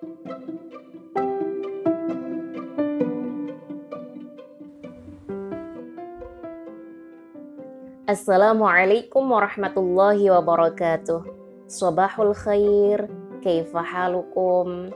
Assalamualaikum 0.00 0.16
warahmatullahi 9.28 10.32
wabarakatuh. 10.32 11.20
Sabahul 11.68 12.32
khair, 12.32 13.12
kaifa 13.44 13.84
halukum? 13.84 14.88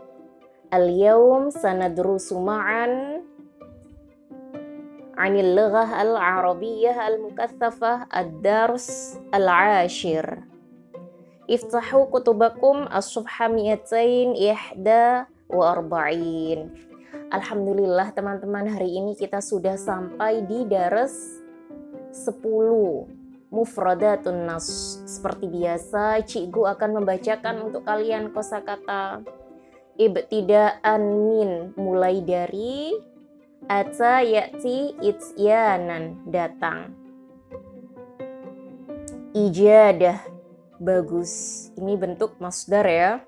Al-yawm 0.72 1.52
sanadrusu 1.52 2.40
ma'an 2.40 3.20
عن 5.14 5.36
اللغة 5.36 6.02
العربية 6.02 7.08
المكثفة 7.08 8.06
الدرس 8.16 9.18
العاشر 9.34 10.53
Iftahu 11.44 12.08
kutubakum 12.08 12.88
as-subha 12.88 13.52
ihda 13.52 15.28
wa. 15.52 15.70
Alhamdulillah 17.28 18.16
teman-teman 18.16 18.64
hari 18.72 18.96
ini 18.96 19.12
kita 19.12 19.44
sudah 19.44 19.76
sampai 19.76 20.40
di 20.48 20.64
daras 20.64 21.12
10 22.16 22.40
mufradatun 23.52 24.48
nas. 24.48 24.98
Seperti 25.04 25.44
biasa, 25.52 26.24
cikgu 26.24 26.80
akan 26.80 26.90
membacakan 27.04 27.60
untuk 27.60 27.84
kalian 27.84 28.32
kosakata 28.32 29.20
ibtidaan 30.00 31.02
min 31.28 31.50
mulai 31.76 32.24
dari 32.24 32.96
ata 33.68 34.24
yakti 34.24 34.96
itsyanan 34.98 36.24
datang 36.28 36.92
ijadah 39.32 40.33
bagus. 40.84 41.32
Ini 41.80 41.96
bentuk 41.96 42.36
masdar 42.36 42.84
ya. 42.84 43.24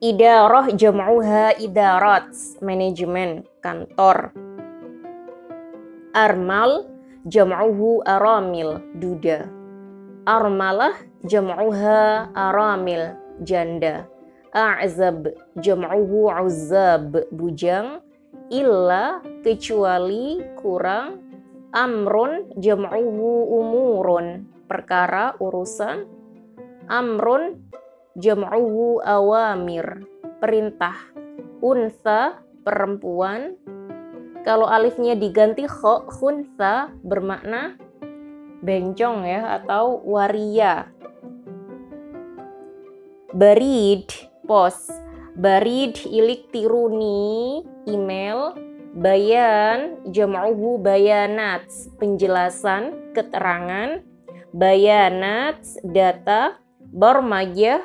Idarah 0.00 0.72
jam'uha 0.72 1.60
idarat 1.60 2.32
manajemen 2.64 3.44
kantor. 3.60 4.32
Armal 6.16 6.88
jam'uhu 7.28 8.00
aramil 8.08 8.80
duda. 8.96 9.44
Armalah 10.24 10.96
jam'uha 11.28 12.32
aramil 12.32 13.12
janda. 13.44 14.08
A'zab 14.54 15.28
jam'uhu 15.60 16.32
uzab 16.32 17.26
bujang 17.28 18.00
illa 18.48 19.18
kecuali 19.42 20.40
kurang 20.62 21.20
amrun 21.74 22.54
jam'uhu 22.54 23.50
umurun 23.50 24.53
perkara 24.66 25.36
urusan. 25.40 26.04
Amrun 26.84 27.64
jam'uhu 28.14 29.00
awamir 29.00 30.04
perintah 30.38 30.96
unsa 31.64 32.44
perempuan. 32.60 33.56
Kalau 34.44 34.68
alifnya 34.68 35.16
diganti 35.16 35.64
kho 35.64 36.04
khunsa 36.04 36.92
bermakna 37.00 37.80
bencong 38.60 39.24
ya 39.24 39.60
atau 39.60 40.04
waria. 40.04 40.92
Barid 43.32 44.12
pos. 44.44 44.92
Barid 45.34 45.98
ilik 46.06 46.52
tiruni 46.54 47.64
email. 47.90 48.54
Bayan 48.94 49.98
jam'uhu 50.06 50.78
bayanat 50.78 51.66
penjelasan 51.98 53.10
keterangan 53.10 54.06
bayanat 54.54 55.58
data 55.82 56.54
barmajah 56.94 57.82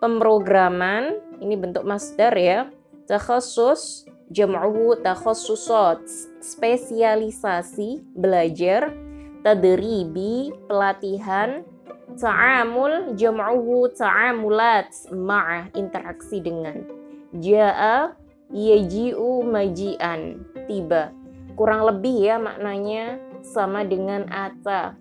pemrograman 0.00 1.20
ini 1.44 1.52
bentuk 1.52 1.84
masdar 1.84 2.32
ya 2.32 2.72
takhasus 3.04 4.08
jam'uhu 4.32 4.96
takhassusat 5.04 6.00
spesialisasi 6.40 8.00
belajar 8.16 8.96
tadribi 9.44 10.48
pelatihan 10.64 11.68
ta'amul 12.16 13.12
jam'uhu 13.12 13.92
ta'amulat 13.92 14.88
ma'a 15.12 15.68
interaksi 15.76 16.40
dengan 16.40 16.88
ja'a 17.36 18.16
yaji'u 18.48 19.44
maji'an 19.44 20.40
tiba. 20.64 21.12
Kurang 21.52 21.84
lebih 21.84 22.16
ya 22.16 22.40
maknanya 22.40 23.20
sama 23.44 23.84
dengan 23.84 24.24
ata 24.32 24.96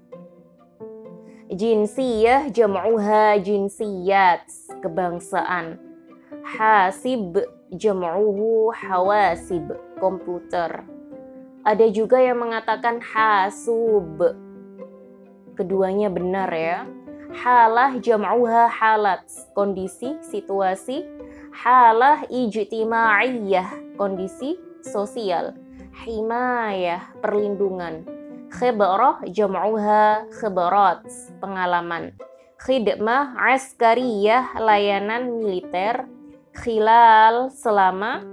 jinsiyah 1.52 2.52
jam'uha 2.52 3.40
jinsiyat 3.40 4.48
kebangsaan. 4.84 5.80
Hasib 6.44 7.40
jam'uhu 7.72 8.72
hawasib 8.72 9.76
komputer. 10.00 10.84
Ada 11.68 11.92
juga 11.92 12.20
yang 12.24 12.40
mengatakan 12.40 13.04
hasub. 13.04 14.24
Keduanya 15.56 16.08
benar 16.08 16.48
ya. 16.56 16.88
Halah 17.44 18.00
jam'uha 18.00 18.72
halat 18.72 19.28
kondisi 19.52 20.16
situasi. 20.24 21.04
Halah 21.52 22.24
ijtima'iyah, 22.32 24.00
kondisi 24.00 24.56
sosial. 24.80 25.60
Himayah, 26.08 27.12
perlindungan. 27.20 28.17
Khibrah 28.48 29.28
jam'uha 29.28 30.32
khibrat, 30.32 31.04
pengalaman. 31.44 32.16
Khidmah 32.58 33.36
askariyah, 33.54 34.56
layanan 34.56 35.28
militer. 35.36 36.08
Khilal, 36.56 37.52
selama. 37.52 38.24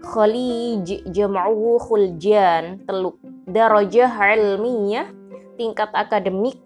Khalij 0.00 1.04
jam'uhu 1.12 1.76
khuljan, 1.84 2.88
teluk. 2.88 3.20
Darajah 3.44 4.12
ilmiyah, 4.36 5.12
tingkat 5.60 5.92
akademik. 5.92 6.56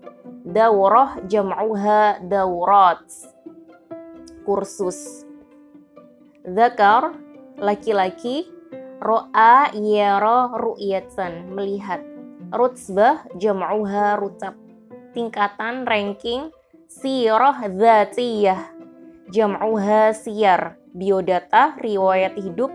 Dawrah 0.43 1.23
jam'uha 1.31 2.19
dawrat, 2.27 3.07
kursus 4.43 5.23
Zakar, 6.43 7.15
laki-laki. 7.63 8.51
Ro'a 8.99 9.71
yara 9.75 10.51
ru'yatan, 10.59 11.55
melihat. 11.55 12.12
Rutsbah, 12.53 13.25
jam'uha 13.41 14.21
rutab. 14.21 14.61
Tingkatan, 15.17 15.89
ranking. 15.89 16.53
Sirah 16.85 17.65
zatiyah, 17.73 18.69
jam'uha 19.33 20.13
siyar. 20.13 20.77
Biodata, 20.93 21.81
riwayat 21.81 22.37
hidup. 22.37 22.69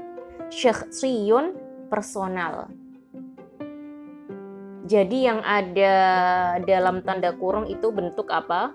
Syakhsiyun, 0.49 1.53
personal. 1.93 2.73
Jadi 4.87 5.27
yang 5.29 5.45
ada 5.45 5.93
dalam 6.63 7.05
tanda 7.05 7.35
kurung 7.37 7.69
itu 7.69 7.93
bentuk 7.93 8.33
apa? 8.33 8.73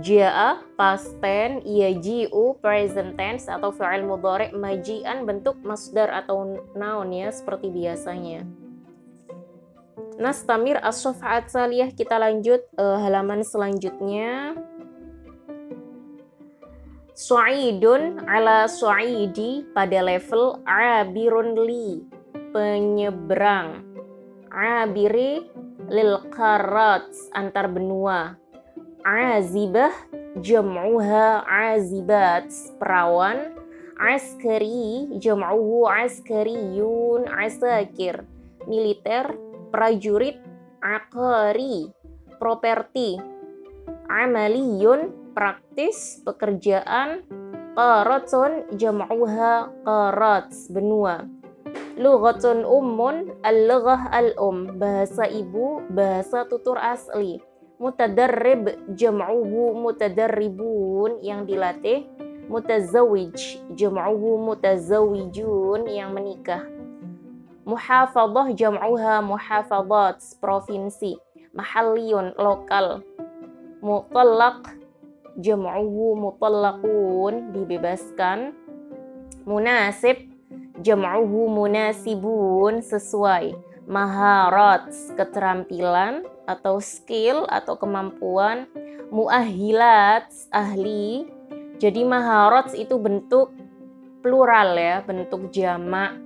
Ja'a 0.00 0.62
past 0.78 1.18
tense, 1.18 1.66
yaji'u 1.66 2.56
present 2.62 3.18
tense 3.18 3.50
atau 3.50 3.74
fi'il 3.74 4.06
mudhari 4.06 4.54
maji'an 4.54 5.26
bentuk 5.26 5.58
masdar 5.66 6.08
atau 6.14 6.62
noun 6.78 7.10
ya 7.10 7.28
seperti 7.34 7.68
biasanya. 7.74 8.46
Nastamir 10.20 10.76
as-safhat 10.84 11.48
saliyah 11.48 11.96
kita 11.96 12.20
lanjut 12.20 12.60
uh, 12.76 13.00
halaman 13.00 13.40
selanjutnya. 13.40 14.52
Su'idun 17.16 18.28
ala 18.28 18.68
su'idi 18.68 19.64
pada 19.72 20.04
level 20.04 20.60
abirun 20.68 21.56
li 21.64 22.04
penyeberang. 22.52 23.80
Abiri 24.52 25.48
lil 25.88 26.12
karat 26.28 27.08
antar 27.32 27.72
benua 27.72 28.36
azibah 29.00 29.94
jam'uha 30.36 31.48
azibat 31.48 32.52
perawan 32.76 33.56
askari 33.96 35.08
jam'uhu 35.16 35.88
askariyun 35.88 37.24
asakir 37.24 38.28
militer 38.68 39.32
prajurit 39.70 40.38
akari 40.82 41.88
properti 42.42 43.16
amaliyun 44.10 45.14
praktis 45.32 46.18
pekerjaan 46.26 47.22
qaratun 47.78 48.66
jam'uha 48.74 49.70
qarat 49.86 50.50
benua. 50.74 51.24
Lughatun 52.00 52.64
ummun 52.64 53.38
al-lughah 53.44 54.10
al-um 54.10 54.80
bahasa 54.80 55.28
ibu 55.28 55.84
bahasa 55.92 56.48
tutur 56.48 56.80
asli. 56.80 57.38
Mutadarrib 57.80 58.92
jam'uhu 58.92 59.76
mutadarribun 59.78 61.20
yang 61.22 61.44
dilatih. 61.44 62.08
Mutazawij 62.50 63.62
jam'uhu 63.78 64.42
mutazawijun 64.42 65.86
yang 65.86 66.10
menikah 66.10 66.79
muhafadah 67.68 68.52
jam'uha 68.56 69.20
muhafadat 69.24 70.22
provinsi. 70.40 71.20
Mahalliyun 71.50 72.38
lokal. 72.38 73.02
Mutallaq 73.82 74.70
jam'uhu 75.40 76.14
mutallaqun 76.16 77.50
dibebaskan. 77.52 78.54
Munasib 79.44 80.30
jam'uhu 80.80 81.50
munasibun 81.50 82.80
sesuai. 82.84 83.56
Maharat 83.90 84.86
keterampilan 85.18 86.22
atau 86.46 86.78
skill 86.78 87.50
atau 87.50 87.74
kemampuan. 87.74 88.70
Muahilat 89.10 90.30
ahli. 90.54 91.26
Jadi 91.82 92.06
maharat 92.06 92.76
itu 92.78 92.94
bentuk 93.00 93.50
plural 94.20 94.76
ya 94.76 95.02
bentuk 95.04 95.48
jamak 95.50 96.20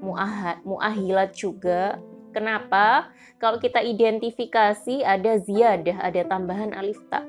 muahilat 0.66 1.32
juga 1.34 1.98
Kenapa? 2.34 3.14
Kalau 3.38 3.62
kita 3.62 3.78
identifikasi 3.78 5.06
ada 5.06 5.38
ziyadah, 5.38 6.02
ada 6.02 6.26
tambahan 6.26 6.74
alif 6.74 6.98
ta. 7.06 7.22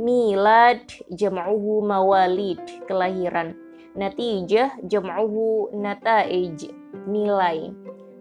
Milad 0.00 0.80
jam'uhu 1.12 1.84
mawalid, 1.84 2.64
kelahiran. 2.88 3.52
Natijah 3.92 4.80
jam'uhu 4.88 5.76
nataij, 5.76 6.72
nilai. 7.04 7.68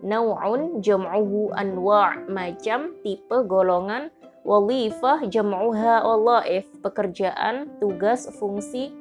Nau'un 0.04 0.84
jam'uhu 0.84 1.56
anwa' 1.56 2.28
macam, 2.28 3.00
tipe, 3.00 3.48
golongan. 3.48 4.12
Walifah 4.44 5.24
jam'uha 5.32 6.04
wallaif, 6.04 6.68
pekerjaan, 6.84 7.80
tugas, 7.80 8.28
fungsi. 8.38 8.92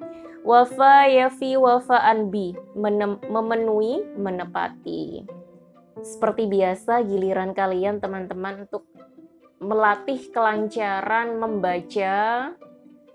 Wafa 0.44 1.08
yafi 1.08 1.56
wafa'an 1.56 2.28
bi, 2.28 2.52
memenuhi, 3.32 4.04
menepati. 4.20 5.24
Seperti 6.04 6.44
biasa, 6.44 7.00
giliran 7.00 7.56
kalian 7.56 7.96
teman-teman 7.96 8.68
untuk 8.68 8.84
melatih 9.56 10.20
kelancaran 10.28 11.40
membaca, 11.40 12.52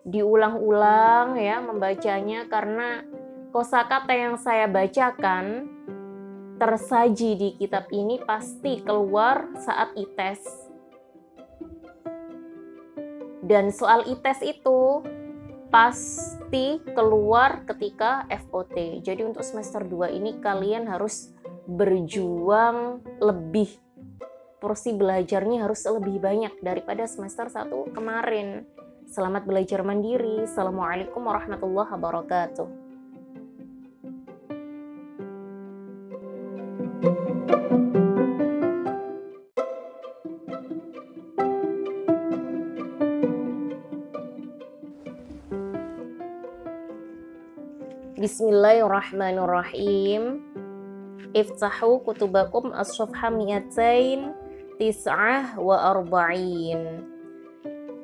diulang-ulang 0.10 1.38
ya 1.38 1.62
membacanya 1.62 2.50
karena 2.50 3.06
kosakata 3.54 4.14
yang 4.18 4.34
saya 4.42 4.66
bacakan 4.66 5.70
tersaji 6.58 7.38
di 7.38 7.50
kitab 7.62 7.86
ini 7.94 8.18
pasti 8.26 8.82
keluar 8.82 9.54
saat 9.54 9.94
ITES. 9.94 10.42
Dan 13.46 13.70
soal 13.70 14.10
ITES 14.10 14.42
itu 14.44 15.06
pasti 15.70 16.82
keluar 16.98 17.62
ketika 17.70 18.26
FOT. 18.50 19.06
Jadi 19.06 19.22
untuk 19.22 19.46
semester 19.46 19.86
2 19.86 20.18
ini 20.18 20.42
kalian 20.42 20.90
harus 20.90 21.30
berjuang 21.70 23.06
lebih 23.22 23.70
porsi 24.60 24.92
belajarnya 24.92 25.64
harus 25.64 25.88
lebih 25.88 26.20
banyak 26.20 26.58
daripada 26.60 27.06
semester 27.06 27.48
1 27.48 27.96
kemarin. 27.96 28.66
Selamat 29.06 29.46
belajar 29.46 29.86
mandiri. 29.86 30.44
Assalamualaikum 30.44 31.22
warahmatullahi 31.22 31.90
wabarakatuh. 31.96 32.89
Bismillahirrahmanirrahim. 48.30 50.46
Iftahu 51.34 52.06
kutubakum 52.06 52.70
as-safha 52.78 53.34
mi'atain 53.34 54.38
tis'ah 54.78 55.58
wa 55.58 55.90
arba'in. 55.90 57.10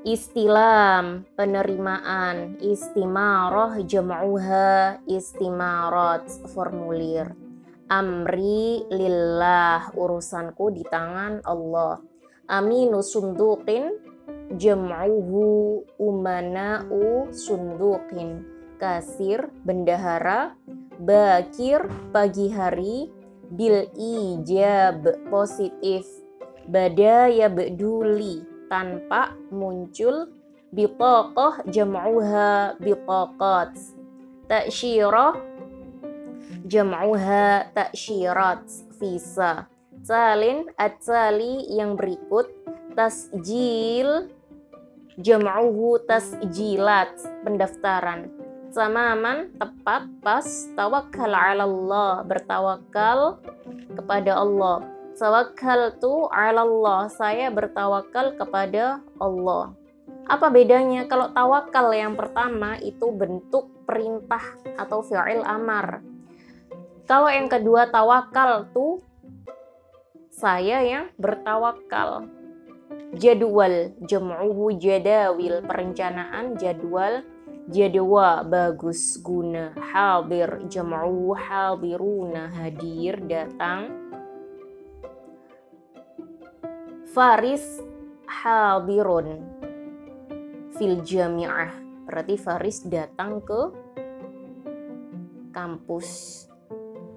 Istilam, 0.02 1.30
penerimaan, 1.38 2.58
istimaroh 2.58 3.78
jam'uha, 3.86 4.98
istimarat, 5.06 6.26
formulir. 6.58 7.30
Amri 7.86 8.82
lillah, 8.90 9.94
urusanku 9.94 10.74
di 10.74 10.82
tangan 10.90 11.46
Allah. 11.46 12.02
Aminu 12.50 13.06
sundukin, 13.06 13.94
jam'uhu 14.58 15.86
umana'u 16.02 17.30
sundukin. 17.30 18.55
Kasir, 18.76 19.48
bendahara, 19.64 20.54
bakir, 21.00 21.88
pagi 22.12 22.52
hari, 22.52 23.10
bil 23.52 23.86
ijab 23.94 25.06
positif 25.30 26.06
bada 26.66 27.30
ya 27.30 27.46
beduli 27.46 28.42
tanpa 28.66 29.38
muncul 29.54 30.34
bitokoh 30.74 31.62
jam'uha 31.70 32.76
bitokot 32.82 33.70
taksyirah 34.50 35.38
jam'uha 36.66 37.70
taksyirat 37.78 38.66
visa 38.98 39.70
salin 40.02 40.66
at-sali 40.82 41.70
yang 41.70 41.94
berikut 41.94 42.50
tasjil 42.98 44.34
jam'uhu 45.22 46.02
tasjilat 46.10 47.14
pendaftaran 47.46 48.45
samaman 48.76 49.56
tepat 49.56 50.04
pas 50.20 50.44
tawakal 50.76 51.32
ala 51.32 51.64
Allah 51.64 52.28
bertawakal 52.28 53.40
kepada 53.96 54.36
Allah. 54.36 54.84
Tawakal 55.16 55.96
tu 55.96 56.28
ala 56.28 56.68
Allah 56.68 57.08
saya 57.08 57.48
bertawakal 57.48 58.36
kepada 58.36 59.00
Allah. 59.16 59.72
Apa 60.28 60.52
bedanya? 60.52 61.08
Kalau 61.08 61.32
tawakal 61.32 61.88
yang 61.96 62.20
pertama 62.20 62.76
itu 62.84 63.16
bentuk 63.16 63.72
perintah 63.88 64.44
atau 64.76 65.00
fi'il 65.00 65.40
amar. 65.48 66.04
Kalau 67.08 67.32
yang 67.32 67.48
kedua 67.48 67.88
tawakal 67.88 68.68
tu 68.76 69.00
saya 70.36 70.84
yang 70.84 71.16
bertawakal 71.16 72.28
jadwal 73.16 73.96
jam'uhu 74.04 74.76
jadawil 74.76 75.64
perencanaan 75.64 76.60
jadwal 76.60 77.24
jadwa 77.66 78.46
bagus 78.46 79.18
guna. 79.22 79.74
Hadir 79.74 80.70
jam'u 80.70 81.34
hadiruna 81.34 82.54
hadir 82.54 83.22
datang. 83.26 83.90
Faris 87.10 87.82
hadirun. 88.30 89.42
Fil 90.76 91.02
jami'ah. 91.02 91.74
Berarti 92.06 92.36
faris 92.38 92.86
datang 92.86 93.42
ke 93.42 93.62
kampus. 95.56 96.44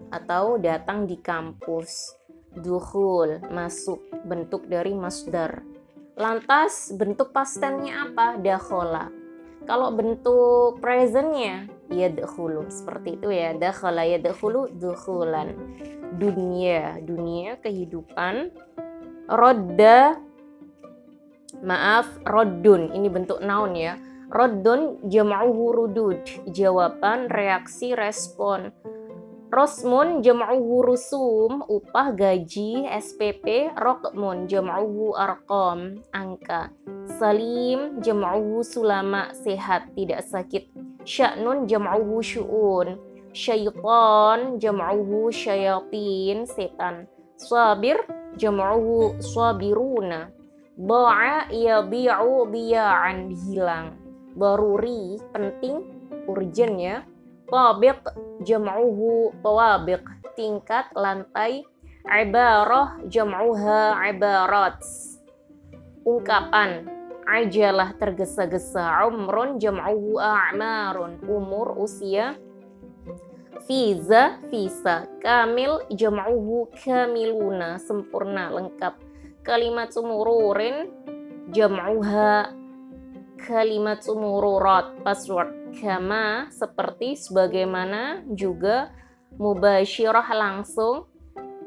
Atau 0.09 0.57
datang 0.57 1.05
di 1.05 1.21
kampus. 1.21 2.17
Duhul 2.49 3.45
masuk 3.53 4.01
bentuk 4.25 4.65
dari 4.65 4.97
masdar. 4.97 5.61
Lantas 6.17 6.91
bentuk 6.97 7.31
pastennya 7.31 8.09
apa? 8.09 8.41
Dakhola 8.41 9.18
kalau 9.69 9.93
bentuk 9.93 10.81
presentnya 10.81 11.69
ya 11.93 12.09
dahulu 12.09 12.65
seperti 12.73 13.21
itu 13.21 13.29
ya. 13.29 13.53
Dakhala 13.53 14.09
ya 14.09 14.17
dahulu 14.17 14.73
dukhulan. 14.73 15.53
Dunia. 16.17 16.97
Dunia 17.05 17.61
kehidupan. 17.61 18.49
Rodda. 19.29 20.17
Maaf 21.61 22.09
roddun. 22.25 22.97
Ini 22.97 23.09
bentuk 23.13 23.45
noun 23.45 23.77
ya. 23.77 24.01
Roddun 24.33 25.05
jam'uhu 25.05 25.65
rudud. 25.77 26.25
Jawaban 26.49 27.29
reaksi 27.29 27.93
respon 27.93 28.73
Rosmun 29.49 30.21
jam'uhu 30.21 30.85
rusum, 30.85 31.65
upah 31.65 32.13
gaji, 32.13 32.85
SPP, 32.85 33.73
rokmun 33.81 34.45
jam'uhu 34.45 35.17
arkom, 35.17 36.05
angka. 36.13 36.69
Salim 37.17 38.05
jam'uhu 38.05 38.61
sulama, 38.61 39.33
sehat, 39.33 39.97
tidak 39.97 40.21
sakit. 40.29 40.69
Sya'nun 41.01 41.65
jam'uhu 41.65 42.21
syu'un. 42.21 43.01
Syaitan 43.33 44.61
jam'uhu 44.61 45.33
syayatin, 45.33 46.45
setan. 46.45 47.09
Sabir 47.41 48.05
jam'uhu 48.37 49.17
sabiruna. 49.17 50.29
Ba'a 50.77 51.49
yabi'u 51.49 52.45
biya'an, 52.53 53.33
hilang. 53.33 53.97
Baruri, 54.37 55.17
penting, 55.33 55.89
urgent 56.29 56.77
ya 56.77 57.01
Tabiq 57.49 58.05
jam'uhu 58.45 59.33
tawabiq. 59.41 60.05
Tingkat 60.37 60.93
lantai 60.93 61.65
ibarah 62.05 63.01
jam'uha 63.09 63.97
ibarat. 64.13 64.85
Ungkapan 66.05 66.85
ajalah 67.25 67.97
tergesa-gesa 67.97 69.09
umrun 69.09 69.57
jam'uhu 69.57 70.21
a'marun. 70.21 71.25
Umur 71.25 71.77
usia 71.81 72.37
fiza 73.65 74.41
visa 74.53 75.09
kamil 75.25 75.89
jam'uhu 75.89 76.69
kamiluna. 76.85 77.81
Sempurna 77.81 78.53
lengkap. 78.53 79.01
Kalimat 79.41 79.89
sumururin 79.97 80.93
jam'uha 81.49 82.53
kalimat 83.39 84.03
umururat 84.11 84.99
password 85.07 85.79
kama 85.79 86.51
seperti 86.51 87.15
sebagaimana 87.15 88.27
juga 88.35 88.91
mubashirah 89.39 90.27
langsung 90.35 91.07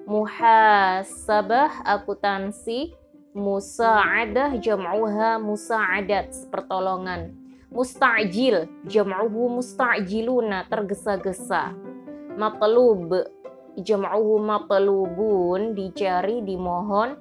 muhasabah 0.04 1.88
akuntansi 1.88 2.92
musa'adah 3.32 4.60
jam'uha 4.60 5.40
musa'adat 5.40 6.52
pertolongan 6.52 7.32
musta'jil 7.72 8.68
jam'uhu 8.84 9.56
musta'jiluna 9.56 10.68
tergesa-gesa 10.68 11.72
matlub 12.36 13.16
jam'uhu 13.80 14.44
matlubun 14.44 15.72
dicari 15.72 16.44
dimohon 16.44 17.16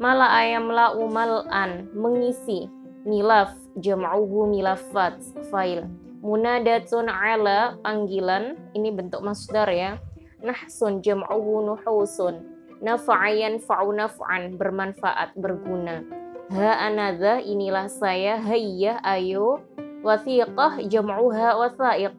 mala 0.00 0.32
ayam 0.40 0.72
la 0.72 0.96
umal'an 0.96 1.92
mengisi 1.92 2.79
milaf 3.06 3.54
jam'uhu 3.78 4.50
milafat 4.50 5.20
file 5.48 5.88
munadatun 6.20 7.08
ala 7.08 7.80
panggilan 7.80 8.56
ini 8.76 8.92
bentuk 8.92 9.24
masdar 9.24 9.68
ya. 9.72 9.96
Nahsun 10.40 11.04
jam'uhu 11.04 11.64
nuhusun. 11.68 12.40
Nafa'ayan 12.80 13.60
fa'u 13.60 13.92
naf'an 13.92 14.56
bermanfaat 14.56 15.36
berguna. 15.36 16.00
Ha 16.48 16.88
anadha 16.88 17.44
inilah 17.44 17.92
saya 17.92 18.40
hayya 18.40 19.00
ayo. 19.04 19.60
Wathiqah 20.00 20.80
jam'uha 20.88 21.60
wathaiq 21.60 22.16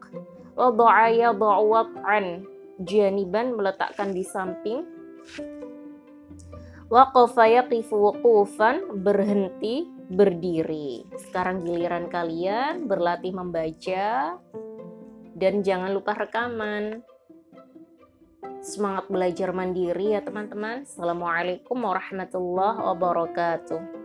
wada'a 0.54 1.10
yada'u 1.10 1.66
wat'an 1.66 2.46
janiban 2.78 3.58
meletakkan 3.58 4.14
di 4.14 4.22
samping. 4.22 4.86
Waqafa 6.86 7.48
yaqifu 7.50 7.98
wuqufan 7.98 9.02
berhenti 9.02 9.88
berdiri 10.12 11.08
sekarang 11.16 11.64
giliran 11.64 12.12
kalian 12.12 12.84
berlatih 12.84 13.32
membaca 13.32 14.36
dan 15.32 15.64
jangan 15.64 15.90
lupa 15.96 16.12
rekaman 16.12 17.00
Semangat 18.62 19.10
belajar 19.10 19.50
mandiri 19.50 20.14
ya 20.14 20.22
teman-teman. 20.22 20.86
Assalamualaikum 20.86 21.82
warahmatullahi 21.82 22.78
wabarakatuh. 22.94 24.01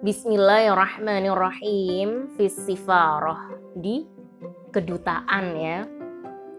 Bismillahirrahmanirrahim. 0.00 2.32
Fisifarah 2.32 3.52
di 3.76 4.08
kedutaan 4.72 5.60
ya 5.60 5.84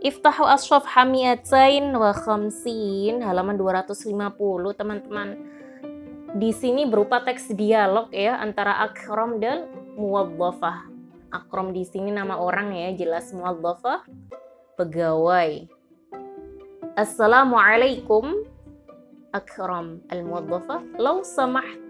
Iftahu 0.06 0.46
aswaf 0.46 0.86
hamiatain 0.86 1.90
wa 1.90 2.14
khamsin 2.14 3.26
halaman 3.26 3.58
250 3.58 4.78
teman-teman. 4.78 5.42
Di 6.38 6.54
sini 6.54 6.86
berupa 6.86 7.26
teks 7.26 7.50
dialog 7.58 8.14
ya 8.14 8.38
antara 8.38 8.78
Akram 8.86 9.42
dan 9.42 9.66
Muwaddafah. 9.98 10.86
Akram 11.34 11.74
di 11.74 11.82
sini 11.82 12.14
nama 12.14 12.38
orang 12.38 12.78
ya, 12.78 12.94
jelas 12.94 13.34
Muwaddafah 13.34 14.06
pegawai. 14.78 15.66
Assalamualaikum 16.94 18.46
Akram 19.34 20.06
al-Muwaddafah. 20.14 21.02
Lau 21.02 21.26
samah 21.26 21.90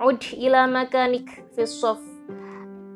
Ud 0.00 0.32
ila 0.32 0.64
makanik 0.64 1.28
fi 1.52 1.68
sof 1.68 2.00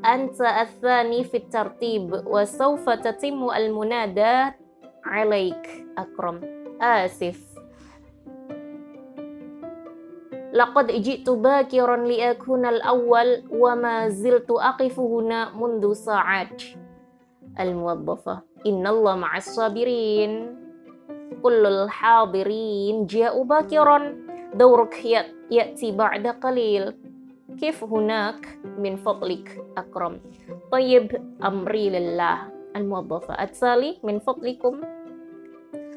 anta 0.01 0.65
athani 0.65 1.21
fi 1.29 1.45
tartib 1.53 2.25
wa 2.25 2.49
sawfa 2.49 2.97
tatimu 2.97 3.53
al 3.53 3.69
munada 3.69 4.57
alaik 5.05 5.85
akram 6.01 6.41
asif 6.81 7.37
Laqad 10.55 10.87
ji'tu 11.03 11.35
bakiran 11.43 12.07
liakuna 12.07 12.71
al-awwal 12.71 13.43
wa 13.51 13.75
ma 13.75 14.07
ziltu 14.07 14.55
aqifu 14.55 15.03
huna 15.03 15.51
mundu 15.51 15.99
sa'at. 15.99 16.79
Al-muwaddafah. 17.59 18.63
Innallaha 18.63 19.19
ma'as 19.19 19.51
sabirin. 19.51 20.55
Kullul 21.43 21.91
hadirin 21.91 23.11
ja'u 23.11 23.43
bakiran 23.43 24.24
دورك 24.55 25.05
يأتي 25.51 25.93
بعد 25.93 26.27
قليل. 26.27 26.95
كيف 27.61 27.85
هناك 27.85 28.59
من 28.79 28.97
فضلك 28.97 29.65
أكرم؟ 29.77 30.21
طيب 30.73 31.35
أمري 31.45 31.91
لله. 31.91 32.39
الموظفة 32.77 33.35
أتسالي 33.43 33.99
من 34.03 34.19
فضلكم؟ 34.19 34.81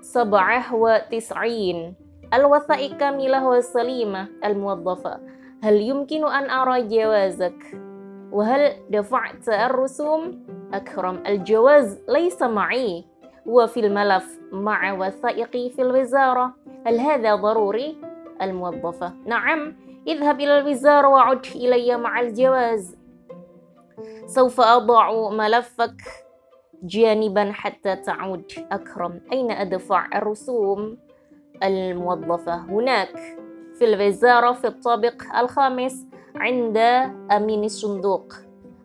سبعة 0.00 0.74
وتسعين. 0.74 1.94
الوثائق 2.34 2.96
كاملة 2.96 3.48
وسليمة 3.48 4.28
الموظفة 4.44 5.20
هل 5.62 5.74
يمكن 5.74 6.24
أن 6.24 6.50
أرى 6.50 6.82
جوازك؟ 6.82 7.78
وهل 8.32 8.72
دفعت 8.90 9.48
الرسوم؟ 9.48 10.46
أكرم 10.74 11.22
الجواز 11.26 11.98
ليس 12.08 12.42
معي 12.42 13.04
هو 13.48 13.66
في 13.66 13.80
الملف 13.80 14.40
مع 14.52 14.92
وثائقي 14.92 15.70
في 15.70 15.82
الوزارة 15.82 16.54
هل 16.86 17.00
هذا 17.00 17.34
ضروري؟ 17.34 17.96
الموظفة 18.42 19.12
نعم 19.26 19.76
اذهب 20.06 20.40
إلى 20.40 20.58
الوزارة 20.58 21.08
وعد 21.08 21.46
إلي 21.54 21.96
مع 21.96 22.20
الجواز 22.20 22.96
سوف 24.26 24.60
أضع 24.60 25.30
ملفك 25.30 26.02
جانبا 26.82 27.52
حتى 27.52 27.96
تعود 27.96 28.52
أكرم 28.72 29.20
أين 29.32 29.50
أدفع 29.50 30.06
الرسوم؟ 30.14 30.98
الموظفة. 31.62 32.56
هناك 32.56 33.16
في 33.78 33.84
الوزارة 33.84 34.52
في 34.52 34.66
الطابق 34.66 35.36
الخامس 35.38 36.06
عند 36.36 36.76
أمين 37.32 37.64
الصندوق 37.64 38.32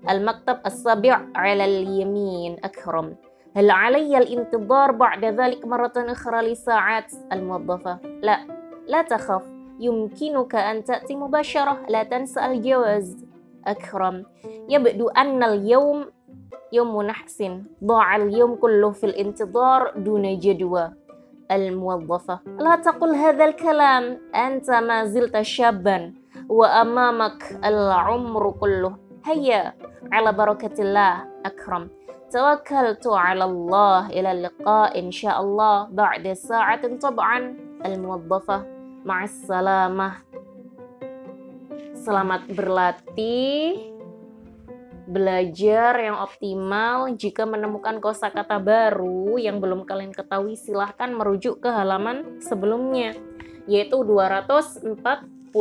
المكتب 0.09 0.57
السابع 0.65 1.21
على 1.35 1.65
اليمين. 1.65 2.57
أكرم 2.63 3.15
هل 3.55 3.71
علي 3.71 4.17
الانتظار 4.17 4.91
بعد 4.91 5.25
ذلك 5.25 5.65
مرة 5.65 5.93
أخرى 5.97 6.51
لساعات 6.51 7.11
الموظفة؟ 7.31 7.99
لا 8.21 8.39
لا 8.87 9.01
تخف 9.01 9.43
يمكنك 9.79 10.55
أن 10.55 10.83
تأتي 10.83 11.15
مباشرة. 11.15 11.77
لا 11.89 12.03
تنسى 12.03 12.45
الجواز. 12.45 13.25
أكرم 13.67 14.25
يبدو 14.69 15.07
أن 15.07 15.43
اليوم 15.43 16.05
يوم 16.73 17.01
نحس. 17.01 17.43
ضاع 17.83 18.15
اليوم 18.15 18.55
كله 18.55 18.91
في 18.91 19.05
الانتظار 19.05 19.93
دون 19.97 20.39
جدوى. 20.39 20.91
الموظفة. 21.51 22.39
لا 22.59 22.75
تقل 22.75 23.15
هذا 23.15 23.45
الكلام. 23.45 24.03
أنت 24.35 24.71
ما 24.71 25.05
زلت 25.05 25.41
شابا 25.41 26.13
وأمامك 26.49 27.59
العمر 27.65 28.51
كله. 28.51 28.97
هيا 29.25 29.73
على 30.11 30.33
بركة 30.33 30.75
الله 30.79 31.13
أكرم. 31.45 31.89
توكلت 32.31 33.07
على 33.07 33.43
الله. 33.43 34.09
إلى 34.09 34.31
اللقاء 34.31 34.99
إن 34.99 35.11
شاء 35.11 35.41
الله. 35.41 35.87
بعد 35.91 36.33
ساعة 36.33 36.97
طبعا. 36.97 37.57
الموظفة 37.85 38.57
مع 39.05 39.23
السلامة. 39.23 40.11
Selamat 42.05 42.45
berlatih 42.53 43.94
belajar 45.15 45.95
yang 45.95 46.19
optimal. 46.19 47.15
Jika 47.15 47.47
menemukan 47.47 48.03
kosakata 48.03 48.59
baru 48.59 49.39
yang 49.39 49.63
belum 49.63 49.87
kalian 49.87 50.11
ketahui, 50.11 50.59
silahkan 50.59 51.07
merujuk 51.15 51.63
ke 51.63 51.71
halaman 51.71 52.43
sebelumnya, 52.43 53.15
yaitu 53.63 54.03
249. 54.03 55.55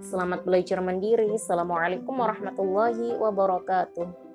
Selamat 0.00 0.40
belajar 0.48 0.80
mandiri. 0.80 1.36
Assalamualaikum 1.36 2.16
warahmatullahi 2.16 3.20
wabarakatuh. 3.20 4.25